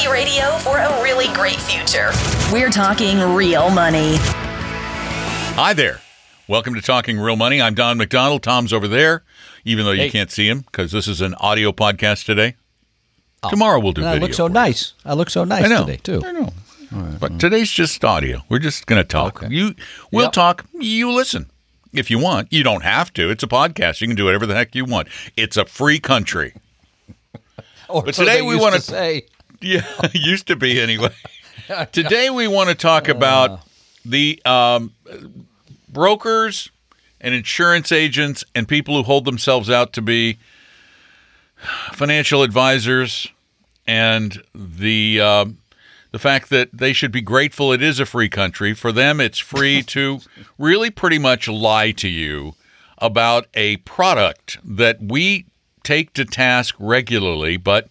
[0.00, 2.10] Reality radio for a really great future.
[2.52, 4.14] We're talking real money.
[5.56, 6.00] Hi there.
[6.46, 7.60] Welcome to Talking Real Money.
[7.60, 8.42] I'm Don McDonald.
[8.44, 9.24] Tom's over there,
[9.64, 10.10] even though you Hey.
[10.10, 12.54] can't see him because this is an audio podcast today.
[13.42, 13.50] Oh.
[13.50, 14.92] Tomorrow we'll do And I look so nice.
[15.04, 15.84] I look so nice I know.
[15.84, 16.22] today too.
[16.24, 16.52] I know.
[17.18, 18.42] But today's just audio.
[18.48, 19.42] We're just going to talk.
[19.42, 19.52] Okay.
[19.54, 19.74] You,
[20.12, 20.32] we'll Yep.
[20.32, 20.64] talk.
[20.78, 21.50] You listen
[21.92, 22.52] if you want.
[22.52, 23.30] You don't have to.
[23.30, 24.00] It's a podcast.
[24.00, 25.08] You can do whatever the heck you want.
[25.36, 26.54] It's a free country.
[27.90, 29.24] Or But so today they we wanna- to say.
[29.60, 31.14] Yeah, used to be anyway.
[31.92, 33.60] Today we want to talk about
[34.04, 34.92] the um,
[35.88, 36.70] brokers
[37.20, 40.38] and insurance agents and people who hold themselves out to be
[41.92, 43.26] financial advisors
[43.86, 45.58] and the um
[46.10, 48.72] the fact that they should be grateful it is a free country.
[48.72, 50.20] For them, it's free to
[50.56, 52.54] really pretty much lie to you
[52.98, 55.46] about a product that we
[55.82, 57.88] take to task regularly, but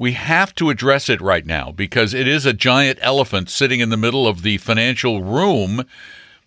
[0.00, 3.90] we have to address it right now because it is a giant elephant sitting in
[3.90, 5.84] the middle of the financial room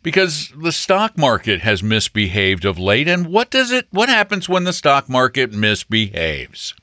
[0.02, 4.64] because the stock market has misbehaved of late and what does it what happens when
[4.64, 6.74] the stock market misbehaves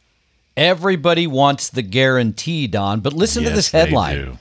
[0.57, 3.01] Everybody wants the guarantee, Don.
[3.01, 4.39] But listen to Yes, this they headline.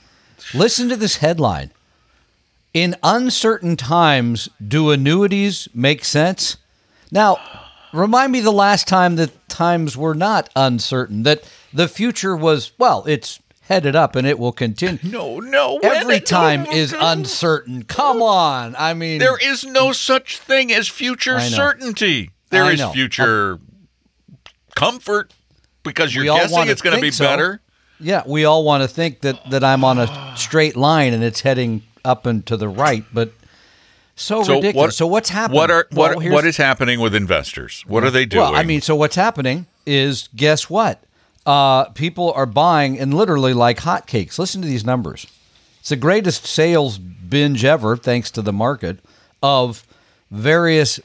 [0.52, 1.70] Listen to this headline.
[2.74, 6.58] In uncertain times, do annuities make sense?
[7.10, 7.38] Now,
[7.94, 13.04] remind me the last time that times were not uncertain, that the future was, well,
[13.06, 14.98] it's headed up and it will continue.
[15.04, 16.98] no no Every it- time no, is no.
[17.02, 17.84] uncertain.
[17.84, 18.74] Come on.
[18.78, 22.90] I mean, there is no such thing as future I certainty There I is know.
[22.92, 23.58] future
[24.74, 25.32] comfort
[25.82, 27.24] because you're guessing it's going to be so.
[27.24, 27.60] better
[27.98, 31.40] Yeah, we all want to think that that I'm on a straight line and it's
[31.40, 33.32] heading up and to the right, but
[34.16, 34.96] so, ridiculous.
[34.96, 35.56] so what's happening?
[35.56, 37.84] What are what Well, what is happening with investors?
[37.86, 38.42] What are they doing?
[38.42, 41.02] Well, I mean, so what's happening is guess what?
[41.50, 44.38] Uh, people are buying and literally like hotcakes.
[44.38, 45.26] Listen to these numbers.
[45.80, 49.00] It's the greatest sales binge ever, thanks to the market
[49.42, 49.84] of
[50.30, 51.00] various,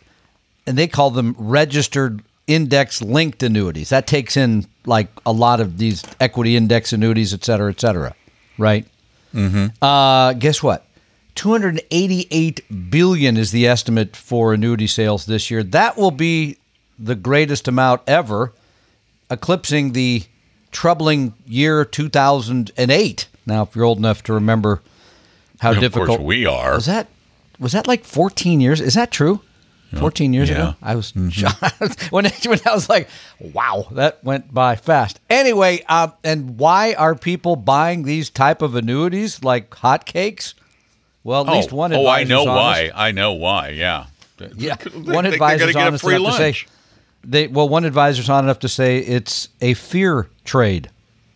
[0.68, 3.90] and they call them registered index linked annuities.
[3.90, 8.14] That takes in like a lot of these equity index annuities, et cetera, et cetera.
[8.60, 8.86] Right?
[9.34, 9.84] Mm-hmm.
[9.84, 10.86] Uh, guess what?
[11.34, 15.64] 288 billion is the estimate for annuity sales this year.
[15.64, 16.58] That will be
[17.00, 18.54] the greatest amount ever,
[19.32, 20.24] eclipsing the
[20.76, 23.28] troubling year 2008.
[23.46, 24.82] Now, if you're old enough to remember
[25.60, 26.76] how of difficult course we are.
[26.76, 27.08] was that
[27.58, 28.82] was that like 14 years?
[28.82, 29.40] Is that true?
[29.98, 30.56] 14 years yeah.
[30.56, 30.64] Mm-hmm.
[30.64, 30.78] ago?
[30.82, 33.08] I was shocked when, when I was like,
[33.40, 35.22] wow, that went by fast.
[35.30, 40.54] Anyway, uh, and why are people buying these type of annuities like hotcakes?
[41.24, 42.92] Well, at least one oh, I know why.
[42.94, 43.70] I know why.
[43.70, 44.08] Yeah.
[44.58, 46.56] Yeah, They- one they're gonna honest to say.
[47.30, 50.90] They well, one advisor's on enough to say it's a fear trade.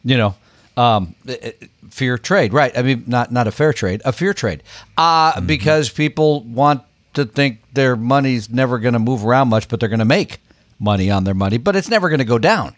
[0.03, 0.35] You know,
[0.77, 1.51] um, eh, eh,
[1.89, 2.75] fear trade, right?
[2.77, 4.63] I mean, not not a fair trade, a fear trade,
[4.97, 5.45] uh, Mm-hmm.
[5.45, 6.83] because people want
[7.13, 10.39] to think their money's never going to move around much, but they're going to make
[10.79, 12.75] money on their money, but it's never going to go down,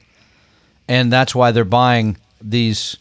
[0.88, 2.98] and that's why they're buying these.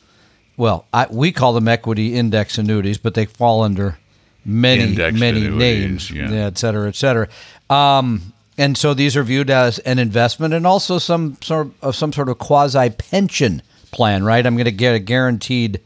[0.56, 3.96] Well, I, we call them equity index annuities, but they fall under
[4.44, 6.30] many many names, yeah.
[6.30, 7.28] et cetera, et cetera.
[7.70, 12.12] Um, and so these are viewed as an investment and also some sort of some
[12.12, 14.44] sort of quasi pension plan, right?
[14.44, 15.80] I'm going to get a guaranteed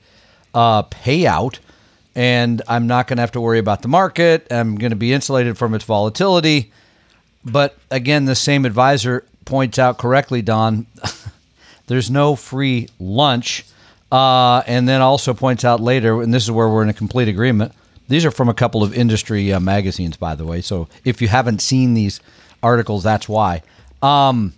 [0.52, 1.60] uh, payout,
[2.16, 4.48] and I'm not going to have to worry about the market.
[4.50, 6.72] I'm going to be insulated from its volatility.
[7.44, 10.88] But again, the same advisor points out correctly, Don.
[11.86, 13.64] there's no free lunch.
[14.10, 17.28] Uh, and then also points out later, and this is where we're in a complete
[17.28, 17.72] agreement.
[18.08, 20.60] These are from a couple of industry uh, magazines, by the way.
[20.60, 22.20] So if you haven't seen these
[22.64, 23.62] articles, that's why.
[24.02, 24.54] Um,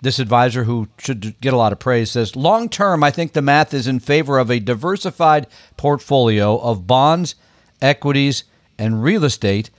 [0.00, 3.42] this advisor, who should get a lot of praise, says long term, I think the
[3.42, 5.46] math is in favor of a diversified
[5.76, 7.34] portfolio of bonds,
[7.82, 8.44] equities,
[8.78, 9.70] and real estate.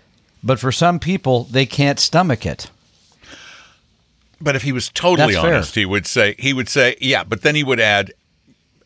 [0.44, 2.70] But for some people, they can't stomach it.
[4.42, 5.56] But if he was totally That's fair.
[5.56, 8.14] honest, he would say he would say, yeah, but then he would add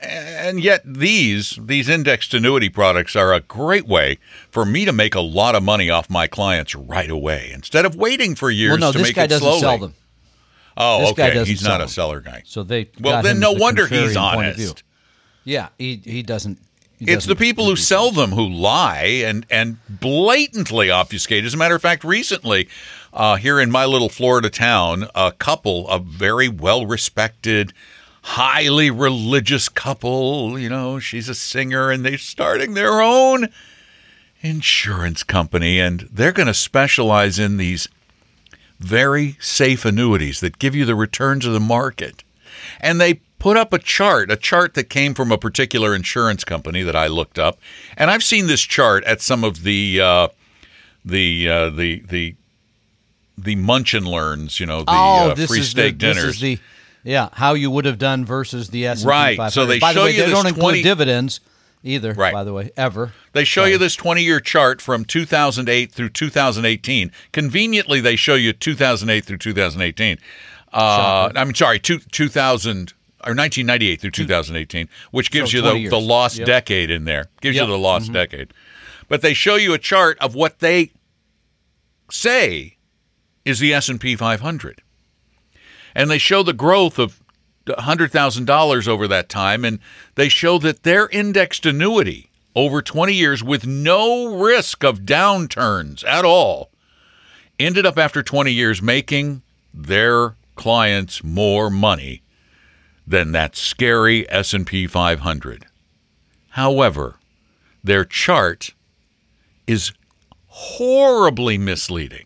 [0.03, 4.17] and yet these these indexed annuity products are a great way
[4.49, 7.95] for me to make a lot of money off my clients right away instead of
[7.95, 9.59] waiting for years Well, no, to this make guy it doesn't slowly.
[9.61, 9.93] sell them.
[10.75, 11.45] Oh, This okay.
[11.45, 12.41] He's not a seller guy.
[12.45, 14.65] So they Well, then no the wonder he's contrarian point of view.
[14.69, 14.83] honest.
[15.43, 16.57] Yeah, he he doesn't.
[16.97, 21.43] he It's the people who sell them who lie and and blatantly obfuscate.
[21.45, 22.67] As a matter of fact, recently,
[23.13, 27.73] uh, here in my little Florida town, a couple, of very well respected,
[28.23, 33.49] highly religious couple, you know, she's a singer and they're starting their own
[34.41, 37.87] insurance company, and they're going to specialize in these
[38.79, 42.23] very safe annuities that give you the returns of the market.
[42.79, 46.81] And they put up a chart, a chart that came from a particular insurance company
[46.83, 47.57] that I looked up.
[47.97, 50.27] And I've seen this chart at some of the uh,
[51.03, 52.35] the uh, the the
[53.37, 56.23] the munch and learns, you know, the oh, uh, free steak the, dinners.
[56.23, 56.59] This is the
[57.03, 59.09] yeah how you would have done versus the S and P.
[59.09, 61.39] Right, so they By the show way, you they this don't include 20 dividends
[61.83, 62.13] either.
[62.13, 62.31] Right.
[62.33, 63.11] By the way, ever.
[63.33, 67.11] They show you this 20 year chart from 2008 through 2018.
[67.33, 70.17] Conveniently, they show you 2008 through 2018.
[70.71, 72.93] Uh, I'm sorry, two, 2000
[73.25, 75.89] or 1998 through 2018, which gives So you the, years.
[75.91, 76.47] the lost Yep.
[76.47, 77.25] decade in there.
[77.41, 77.63] Gives Yep.
[77.63, 77.71] Mm-hmm.
[77.71, 78.53] you the lost decade.
[79.09, 80.91] But they show you a chart of what they
[82.09, 82.77] say
[83.45, 84.81] is the S&P 500.
[85.95, 87.21] And they show the growth of
[87.65, 89.79] $100,000 over that time and
[90.15, 96.25] they show that their indexed annuity over 20 years with no risk of downturns at
[96.25, 96.69] all
[97.59, 99.41] ended up after 20 years making
[99.73, 102.21] their clients more money
[103.07, 105.65] than that scary S&P 500.
[106.49, 107.15] However,
[107.83, 108.73] their chart
[109.67, 109.93] is
[110.47, 112.25] horribly misleading.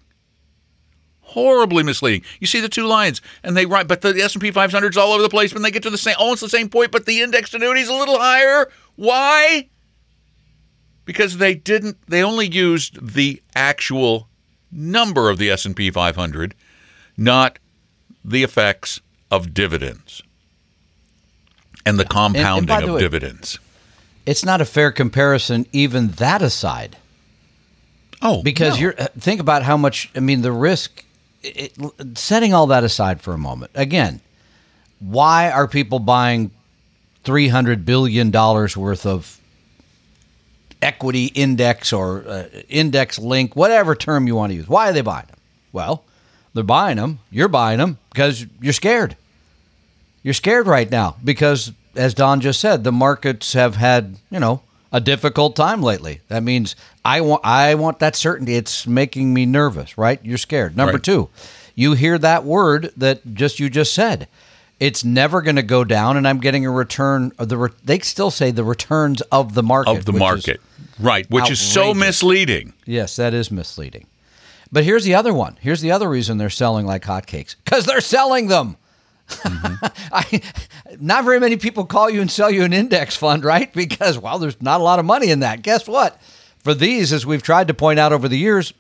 [1.32, 2.24] Horribly misleading.
[2.40, 4.98] You see the two lines, and they write, but the S and P 500 is
[4.98, 5.54] all over the place.
[5.54, 7.90] When they get to the same, almost the same point, but the indexed annuity is
[7.90, 8.70] a little higher.
[8.96, 9.70] Why?
[11.06, 11.98] Because they didn't.
[12.08, 14.30] They only used the actual
[14.72, 16.56] number of the S and P 500,
[17.18, 17.60] not
[18.24, 20.22] the effects of dividends
[21.86, 23.60] and the compounding by the of way- dividends.
[24.26, 26.98] It's not a fair comparison, even that aside.
[28.22, 28.82] Oh, because no.
[28.82, 31.04] you're uh, think about how much i mean the risk
[31.56, 34.20] it, setting all that aside for a moment again
[35.00, 36.52] why are people buying
[37.24, 39.40] 300 billion dollars worth of
[40.82, 44.68] equity index or uh, index link whatever term you want to use?
[44.68, 45.38] Why are they buying them
[45.72, 46.04] well
[46.54, 49.16] they're buying them you're buying them because you're scared.
[50.24, 54.62] You're scared right now because as don just said the markets have had you know
[54.92, 59.46] a difficult time lately that means i want i want that certainty it's making me
[59.46, 61.04] nervous right you're scared number Right.
[61.04, 61.30] two
[61.76, 64.28] you hear that word that just you just said
[64.80, 68.00] it's never going to go down and i'm getting a return of the re- they
[68.00, 70.62] still say the returns of the market of the market,
[71.00, 71.30] right?
[71.30, 72.74] Which is so misleading.
[72.86, 74.08] Yes, that is misleading.
[74.72, 75.58] But here's the other one.
[75.62, 78.78] Here's the other reason they're selling like hotcakes because they're selling them.
[79.30, 79.86] Mm-hmm.
[80.14, 80.42] I,
[81.00, 83.72] not very many people call you and sell you an index fund, right?
[83.74, 85.62] Because, well, there's not a lot of money in that.
[85.62, 86.22] Guess what?
[86.60, 88.74] For these, as we've tried to point out over the years,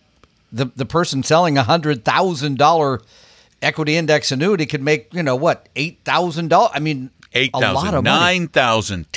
[0.52, 3.02] the, the person selling a $100,000
[3.62, 6.70] equity index annuity could make, you know, what, $8,000?
[6.74, 8.36] I mean, Eight a lot of money.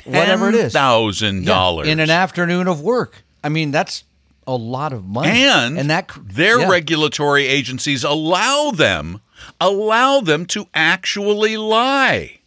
[0.05, 0.73] Whatever it ten is.
[0.73, 3.23] thousand Yeah, dollars in an afternoon of work.
[3.43, 4.05] I mean, that's
[4.47, 5.29] a lot of money.
[5.45, 6.69] and and that their yeah.
[6.69, 9.21] regulatory agencies allow them
[9.61, 12.40] allow them to actually lie.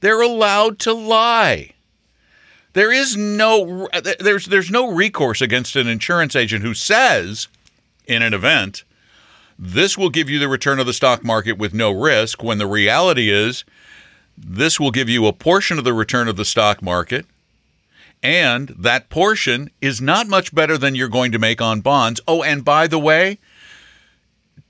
[0.00, 1.72] They're allowed to lie.
[2.72, 3.88] There is no
[4.20, 7.48] there's there's no recourse against an insurance agent who says
[8.06, 8.84] in an event
[9.58, 12.66] this will give you the return of the stock market with no risk when the
[12.66, 13.64] reality is
[14.36, 17.24] this will give you a portion of the return of the stock market
[18.22, 22.20] and that portion is not much better than you're going to make on bonds.
[22.26, 23.38] Oh, and by the way,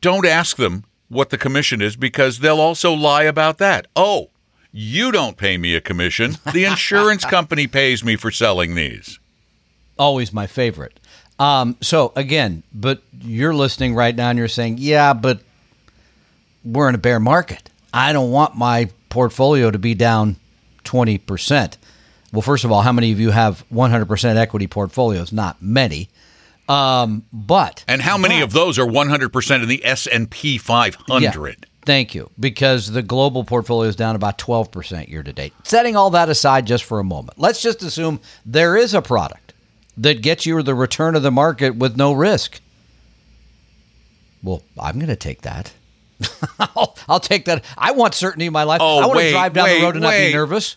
[0.01, 3.87] don't ask them what the commission is because they'll also lie about that.
[3.97, 4.31] Oh,
[4.79, 6.37] you don't pay me a commission.
[6.53, 9.19] The insurance company pays me for selling these.
[9.99, 11.01] always my favorite.
[11.39, 15.41] Um, so again, but you're listening right now and you're saying, yeah, but
[16.63, 17.71] we're in a bear market.
[17.95, 20.37] I don't want my portfolio to be down
[20.85, 21.77] 20%.
[22.33, 25.33] Well, first of all, how many of you have 100% equity portfolios?
[25.33, 26.11] Not many.
[26.69, 31.23] Um, but And how many of those are 100% in the S&P 500?
[31.23, 31.55] Yeah.
[31.87, 32.31] Thank you.
[32.39, 35.55] Because the global portfolio is down about 12% year to date.
[35.63, 39.55] Setting all that aside just for a moment, let's just assume there is a product
[39.97, 42.61] that gets you the return of the market with no risk.
[44.43, 45.73] Well, I'm going to take that.
[46.59, 47.65] I'll, I'll take that.
[47.79, 48.81] I want certainty in my life.
[48.83, 50.77] Oh, I want wait, to drive down wait, the road and not be nervous.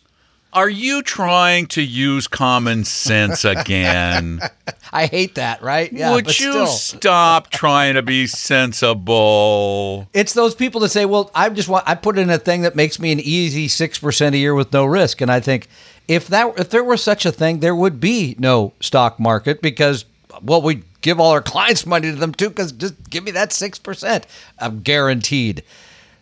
[0.52, 4.40] Are you trying to use common sense again?
[4.92, 5.92] I hate that, right?
[5.94, 6.66] Yeah, Would but you still.
[6.66, 10.08] stop trying to be sensible?
[10.14, 12.76] It's those people that say, "Well, I just want I put in a thing that
[12.76, 15.68] makes me an easy six percent a year with no risk," and I think
[16.08, 20.06] if that if there were such a thing, there would be no stock market because
[20.42, 23.54] well, we give all our clients money to them too because just give me that
[23.54, 24.26] six percent,
[24.58, 25.64] I'm guaranteed.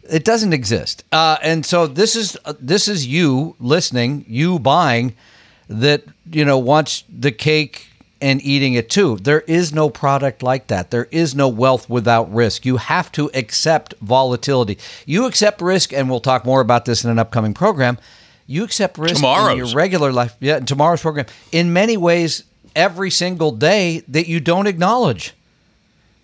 [0.10, 5.16] It doesn't exist, uh, and so this is uh, this is you listening, you buying
[5.70, 7.88] that you know wants the cake
[8.22, 9.18] and eating it too.
[9.18, 10.92] There is no product like that.
[10.92, 12.66] There is no wealth without risk.
[12.66, 14.78] You have to accept volatility.
[15.06, 17.98] You accept risk, and we'll talk more about this in an upcoming program.
[18.46, 20.36] You accept risk in your regular life.
[20.40, 21.26] Yeah, in tomorrow's program.
[21.52, 22.44] In many ways,
[22.76, 25.34] every single day that you don't acknowledge.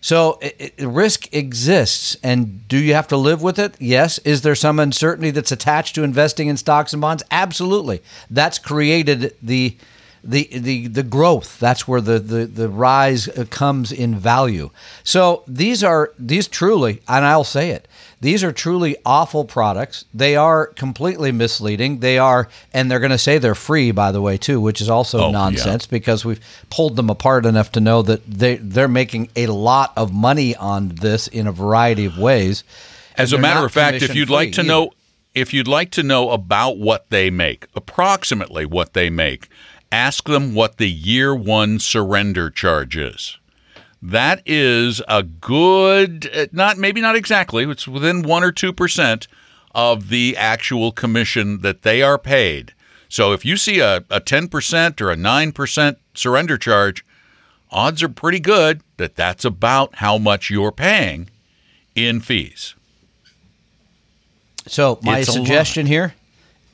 [0.03, 3.75] So it, it- risk exists, and do you have to live with it?
[3.79, 4.17] Yes.
[4.19, 7.23] Is there some uncertainty that's attached to investing in stocks and bonds?
[7.31, 8.01] Absolutely.
[8.29, 9.77] That's created the
[10.25, 11.57] the the the growth.
[11.57, 14.71] That's where the the the rise comes in value.
[15.05, 17.87] So these are these truly, and I'll say it.
[18.23, 20.05] These are truly awful products.
[20.13, 21.99] They are completely misleading.
[21.99, 24.89] They are, and they're going to say they're free, by the way, too, which is
[24.89, 25.31] also Oh, yeah.
[25.33, 26.39] nonsense because we've
[26.69, 30.87] pulled them apart enough to know that they they're making a lot of money on
[30.87, 32.63] this in a variety of ways.
[33.17, 34.91] As a matter of fact, if you'd like to commission-free know
[35.33, 39.49] if you'd like to know about what they make, approximately what they make,
[39.91, 43.37] ask them what the year 1 surrender charge is.
[44.05, 49.27] That is a good uh, not maybe not exactly, it's within 1 or 2%
[49.73, 52.73] of the actual commission that they are paid.
[53.07, 57.05] So if you see a, a 10% or a 9% surrender charge,
[57.71, 61.29] odds are pretty good that that's about how much you're paying
[61.95, 62.75] in fees.
[64.67, 66.13] So my It's suggestion here,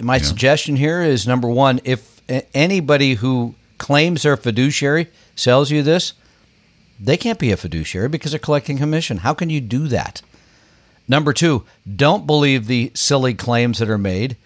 [0.02, 2.22] my suggestion here is number one: if
[2.56, 6.14] anybody who claims they're fiduciary sells you this,
[7.00, 9.18] they can't be a fiduciary because they're collecting commission.
[9.18, 10.22] How can you do that?
[11.08, 11.64] Number two:
[11.96, 14.38] don't believe the silly claims that are made.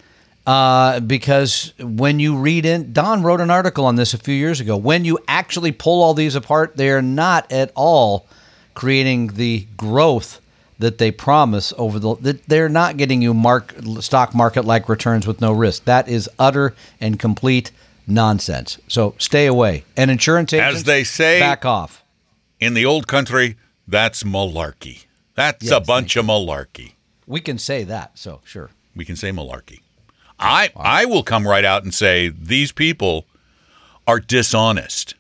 [0.46, 4.60] Uh, because when you read in, Don wrote an article on this a few years
[4.60, 4.76] ago.
[4.76, 8.28] When you actually pull all these apart, they are not at all
[8.74, 10.42] creating the growth
[10.80, 12.16] that they promise over the.
[12.16, 15.86] That they're not getting you mark stock market like returns with no risk.
[15.86, 17.72] That is utter and complete
[18.06, 18.80] nonsense.
[18.90, 19.86] So stay away.
[19.96, 22.03] And insurance agents, they say- back off.
[22.64, 25.04] In the old country, that's malarkey.
[25.36, 26.94] That's a bunch of malarkey.
[27.28, 28.18] We can say that.
[28.18, 28.70] So sure.
[28.96, 29.82] We can say malarkey.
[30.40, 33.26] I I will come right out and say these people
[34.08, 35.16] are dishonest.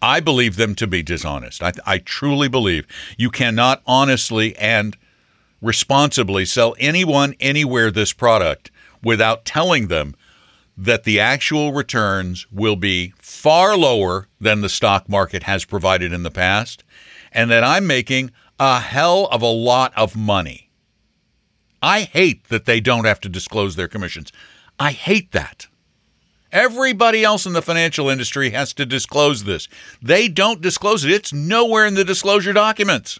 [0.00, 1.62] I believe them to be dishonest.
[1.62, 2.86] I, I truly believe
[3.18, 4.96] you cannot honestly and
[5.60, 8.70] responsibly sell anyone anywhere this product
[9.02, 10.14] without telling them
[10.76, 16.22] that the actual returns will be far lower than the stock market has provided in
[16.22, 16.82] the past
[17.32, 20.70] and that I'm making a hell of a lot of money.
[21.82, 24.32] I hate that they don't have to disclose their commissions.
[24.78, 25.66] I hate that.
[26.50, 29.68] Everybody else in the financial industry has to disclose this.
[30.00, 31.10] They don't disclose it.
[31.10, 33.18] It's nowhere in the disclosure documents.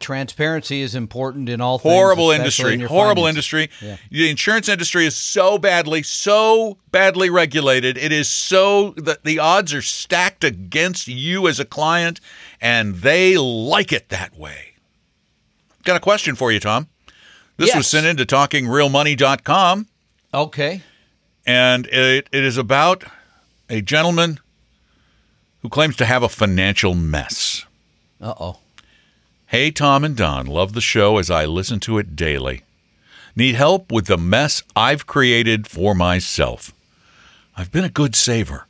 [0.00, 1.92] Transparency is important in all things.
[1.92, 2.74] Horrible especially industry.
[2.74, 3.52] in Horrible finances.
[3.52, 3.98] industry.
[4.10, 7.98] The insurance industry is so badly, so badly regulated.
[7.98, 12.20] It is so that the odds are stacked against you as a client,
[12.60, 14.74] and they like it that way.
[15.84, 16.86] Got a question for you, Tom.
[17.56, 17.88] This was Yes.
[17.88, 19.86] sent in to talkingrealmoney.com.
[20.32, 20.82] Okay.
[21.46, 23.02] and it, it is about
[23.70, 24.38] a gentleman
[25.62, 27.64] who claims to have a financial mess.
[28.20, 28.58] Uh oh.
[29.50, 32.64] Hey, Tom and Don, love the show as I listen to it daily.
[33.34, 36.74] Need help with the mess I've created for myself.
[37.56, 38.66] I've been a good saver.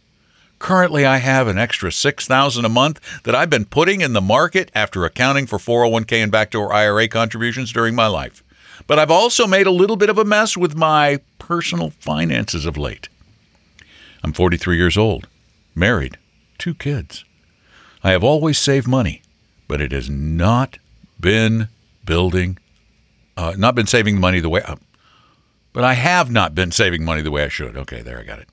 [0.61, 4.71] Currently, I have an extra 6000 a month that I've been putting in the market
[4.73, 8.45] after accounting for 401k and backdoor IRA contributions during my life.
[8.87, 12.77] But I've also made a little bit of a mess with my personal finances of
[12.77, 13.09] late.
[14.23, 15.27] I'm 43 years old,
[15.75, 16.19] married,
[16.57, 17.25] two kids.
[18.05, 19.23] I have always saved money,
[19.69, 20.79] but it has not
[21.21, 21.69] been
[22.05, 22.59] building,
[23.37, 24.77] uh, not been saving money the way, uh,
[25.73, 27.77] but I have not been saving money the way I should.
[27.77, 28.49] Okay, there I got it.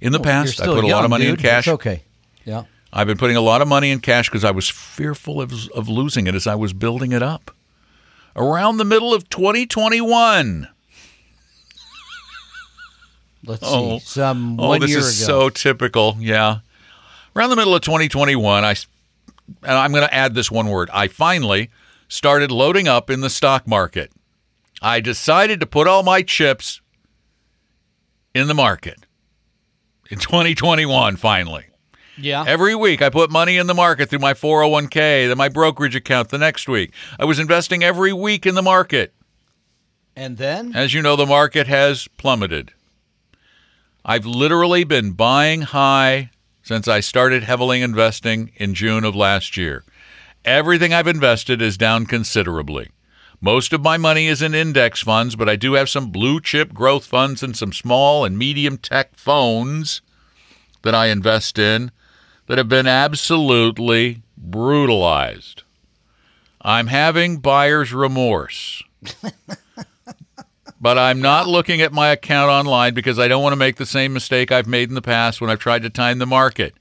[0.00, 1.38] In the past, I put a lot of money dude.
[1.40, 1.66] in cash.
[1.66, 2.02] It's okay.
[2.44, 2.64] Yeah.
[2.92, 5.88] I've been putting a lot of money in cash because I was fearful of, of
[5.88, 7.50] losing it as I was building it up.
[8.34, 10.68] Around the middle of 2021.
[13.44, 14.04] Let's Oh, see.
[14.04, 15.44] Some oh, one this year is ago.
[15.44, 16.16] so typical.
[16.18, 16.58] Yeah,
[17.34, 18.74] around the middle of 2021, I
[19.62, 20.90] and I'm going to add this one word.
[20.92, 21.70] I finally
[22.08, 24.10] started loading up in the stock market.
[24.82, 26.80] I decided to put all my chips
[28.34, 29.06] in the market
[30.10, 31.66] in 2021 finally.
[32.16, 32.44] Yeah.
[32.46, 36.28] Every week I put money in the market through my 401k, then my brokerage account
[36.28, 36.92] the next week.
[37.18, 39.14] I was investing every week in the market.
[40.16, 42.72] and then As you know, the market has plummeted.
[44.04, 46.30] I've literally been buying high
[46.62, 49.84] since I started heavily investing in June of last year.
[50.44, 52.90] Everything I've invested is down considerably.
[53.40, 56.74] Most of my money is in index funds, but I do have some blue chip
[56.74, 60.02] growth funds and some small and medium tech phones
[60.82, 61.90] that I invest in
[62.46, 65.62] that have been absolutely brutalized.
[66.62, 68.82] I'm having buyer's remorse.
[70.80, 73.86] but I'm not looking at my account online because I don't want to make the
[73.86, 76.74] same mistake I've made in the past when I've tried to time the market.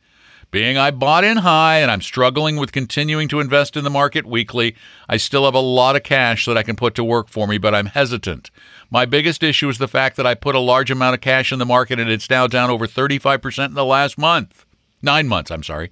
[0.51, 4.25] Being I bought in high and I'm struggling with continuing to invest in the market
[4.25, 4.75] weekly,
[5.07, 7.59] I still have a lot of cash that I can put to work for me,
[7.59, 8.49] but I'm hesitant.
[8.89, 11.59] My biggest issue is the fact that I put a large amount of cash in
[11.59, 14.65] the market and it's now down over 35% in the last month.
[15.03, 15.91] Nine months, I'm sorry.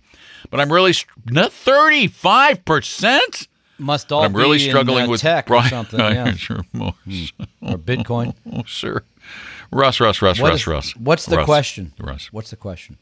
[0.49, 3.47] But I'm really, str- 35%?
[3.77, 6.33] Must all I'm really be struggling in, uh, with tech or something, yeah.
[6.73, 7.33] Remorse.
[7.61, 8.33] or Bitcoin.
[8.53, 9.03] Oh, sir.
[9.71, 10.95] Russ, Russ, Russ, What Russ, is- Russ.
[10.95, 11.93] What's the Russ, question?
[11.99, 12.31] Russ.
[12.31, 12.97] What's the question?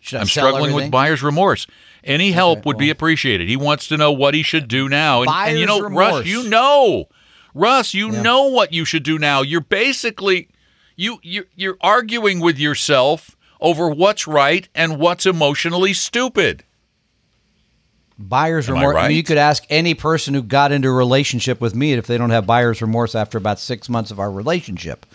[0.00, 0.86] Should I I'm sell struggling everything?
[0.86, 1.66] with buyer's remorse.
[2.04, 3.48] Any help would be appreciated.
[3.48, 5.22] He wants to know what he should do now.
[5.22, 7.08] And, and you know, Buyer's Russ, you know,
[7.54, 8.22] Russ, you Yeah.
[8.22, 9.42] know what you should do now.
[9.42, 10.48] You're basically
[10.96, 16.64] you you you're arguing with yourself over what's right and what's emotionally stupid.
[18.28, 18.94] Buyer's Am I remorse.
[18.96, 19.08] right?
[19.08, 22.18] mean, you could ask any person who got into a relationship with me if they
[22.18, 25.06] don't have buyer's remorse after about six months of our relationship.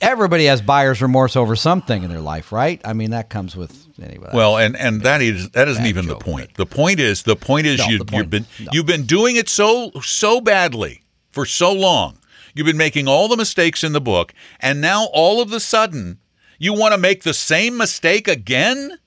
[0.00, 2.80] Everybody has buyer's remorse over something in their life, right?
[2.84, 4.28] I mean, that comes with anyway.
[4.34, 6.54] Well, and and that is that isn't even joke, the point.
[6.54, 8.70] The point is the point is No, you the you've been no.
[8.72, 12.18] you've been doing it so so badly for so long.
[12.54, 16.18] You've been making all the mistakes in the book, and now all of a sudden
[16.58, 18.98] you want to make the same mistake again?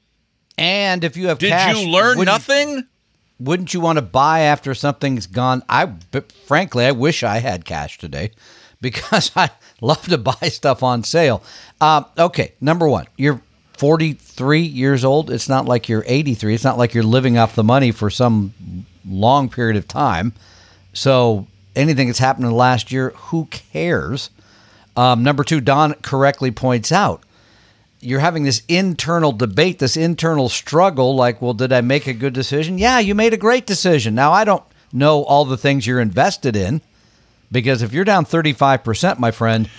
[0.58, 2.86] and if you have Did cash, you learn nothing?
[3.39, 5.63] Wouldn't you want to buy after something's gone?
[5.69, 5.93] I,
[6.46, 8.31] frankly, I wish I had cash today
[8.81, 9.50] because I
[9.81, 11.43] love to buy stuff on sale.
[11.82, 13.41] Um, okay, number one, you're
[13.78, 15.32] 43 years old.
[15.32, 16.54] It's not like you're 83.
[16.54, 18.54] It's not like you're living off the money for some
[19.08, 20.34] long period of time.
[20.91, 24.30] So anything that's happened in the last year, who cares?
[24.97, 27.23] Um, number two, Don correctly points out
[28.02, 32.34] you're having this internal debate, this internal struggle like, well, did I make a good
[32.34, 32.78] decision?
[32.78, 34.16] Yeah, you made a great decision.
[34.16, 36.82] Now, I don't know all the things you're invested in
[37.52, 39.70] because if you're down 35%, my friend,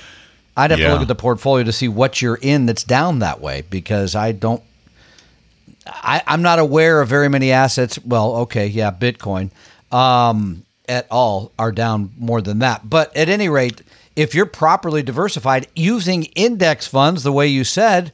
[0.57, 0.89] I'd have Yeah.
[0.89, 4.15] to look at the portfolio to see what you're in that's down that way because
[4.15, 4.63] I don't.
[5.87, 7.99] I, I'm not aware of very many assets.
[8.05, 9.51] Well, okay, yeah, Bitcoin
[9.91, 12.89] um, at all are down more than that.
[12.89, 13.81] But at any rate,
[14.16, 18.12] if you're properly diversified using index funds the way you said,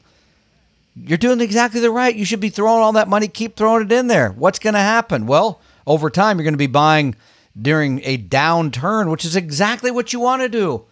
[0.94, 2.14] you're doing exactly the right.
[2.14, 4.30] You should be throwing all that money, keep throwing it in there.
[4.30, 5.26] What's going to happen?
[5.26, 7.14] Well, over time, you're going to be buying
[7.60, 10.84] during a downturn, which is exactly what you want to do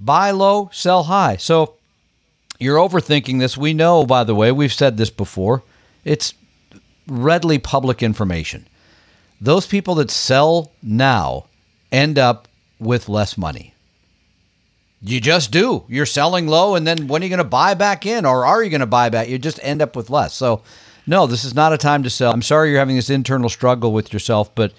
[0.00, 1.36] buy low, sell high.
[1.36, 1.74] So
[2.58, 3.56] you're overthinking this.
[3.56, 5.62] We know, by the way, we've said this before.
[6.04, 6.34] It's
[7.06, 8.66] readily public information.
[9.40, 11.46] Those people that sell now
[11.92, 13.69] end up with less money.
[15.02, 15.84] You just do.
[15.88, 18.62] You're selling low, and then when are you going to buy back in, or are
[18.62, 19.28] you going to buy back?
[19.28, 20.34] You just end up with less.
[20.34, 20.62] So,
[21.06, 22.32] no, this is not a time to sell.
[22.32, 24.72] I'm sorry you're having this internal struggle with yourself, but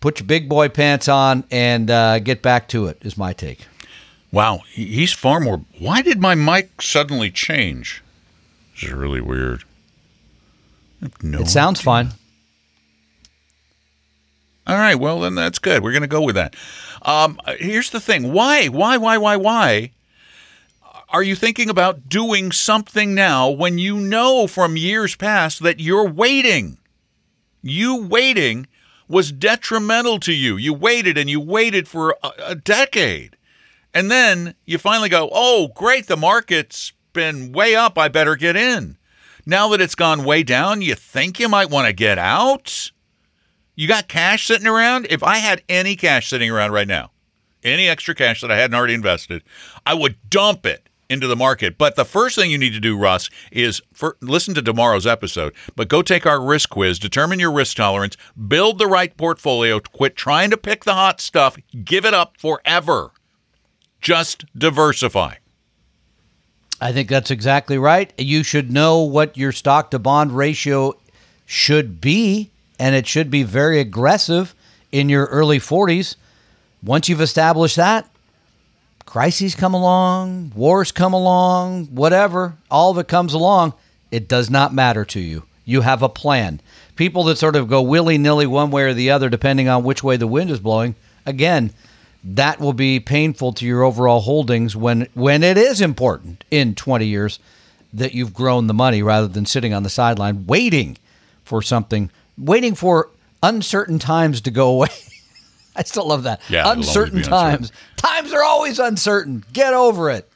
[0.00, 2.98] put your big boy pants on and uh, get back to it.
[3.02, 3.66] Is my take.
[4.30, 5.62] Wow, he's far more.
[5.78, 8.02] Why did my mic suddenly change?
[8.74, 9.64] This is really weird.
[11.22, 12.10] No It sounds fine.
[14.66, 15.82] All right, well then that's good.
[15.82, 16.54] We're going to go with that.
[17.02, 19.92] Um, here's the thing: why, why, why, why, why
[21.12, 26.08] are you thinking about doing something now when you know from years past that you're
[26.08, 26.78] waiting?
[27.60, 28.66] You waiting
[29.08, 30.56] was detrimental to you.
[30.56, 33.36] You waited and you waited for a, a decade,
[33.92, 36.06] and then you finally go, "Oh, great!
[36.06, 37.98] The market's been way up.
[37.98, 38.96] I better get in."
[39.44, 42.92] Now that it's gone way down, you think you might want to get out.
[43.74, 45.06] You got cash sitting around?
[45.08, 47.10] If I had any cash sitting around right now,
[47.64, 49.42] any extra cash that I hadn't already invested,
[49.86, 51.76] I would dump it into the market.
[51.78, 55.54] But the first thing you need to do, Russ, is for, listen to tomorrow's episode,
[55.76, 58.16] but go take our risk quiz, determine your risk tolerance,
[58.48, 63.10] build the right portfolio, quit trying to pick the hot stuff, give it up forever.
[64.00, 65.34] Just diversify.
[66.80, 68.12] I think that's exactly right.
[68.18, 70.94] You should know what your stock to bond ratio
[71.46, 72.51] should be,
[72.82, 74.56] and it should be very aggressive
[74.90, 76.16] in your early 40s.
[76.82, 78.10] Once you've established that,
[79.06, 83.72] crises come along, wars come along, whatever, all of it comes along,
[84.10, 85.44] it does not matter to you.
[85.64, 86.60] You have a plan.
[86.96, 90.02] People that sort of go willy nilly one way or the other, depending on which
[90.02, 91.72] way the wind is blowing, again,
[92.24, 97.06] that will be painful to your overall holdings when when it is important in 20
[97.06, 97.38] years
[97.92, 100.96] that you've grown the money rather than sitting on the sideline waiting
[101.44, 103.10] for something, waiting for
[103.42, 104.88] uncertain times to go away.
[105.76, 106.40] I still love that.
[106.50, 107.30] Yeah, uncertain be uncertain.
[107.38, 107.72] times.
[107.96, 109.44] Times are always uncertain.
[109.52, 110.28] Get over it.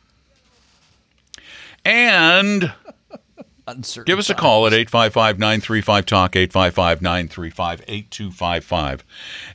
[1.84, 2.72] And
[3.68, 4.04] Uncertain.
[4.10, 9.04] give us a call at 855 935 Talk, 855 935 8255.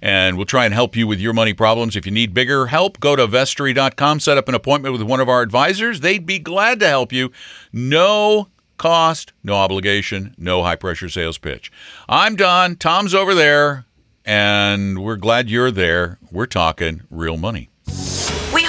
[0.02, 1.96] And we'll try and help you with your money problems.
[1.96, 5.30] If you need bigger help, go to vestory.com, set up an appointment with one of
[5.30, 6.02] our advisors.
[6.02, 7.32] They'd be glad to help you.
[7.74, 8.50] No
[8.82, 11.72] cost, no obligation, no high pressure sales pitch.
[12.10, 12.76] I'm Don.
[12.76, 13.86] Tom's over there.
[14.26, 16.18] And we're glad you're there.
[16.32, 17.70] We're talking real money.